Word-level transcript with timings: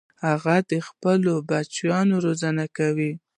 هغه 0.25 0.55
د 0.69 0.71
خپلو 0.87 1.33
بچیانو 1.49 2.15
روزنه 2.25 2.65
کوله. 2.77 3.11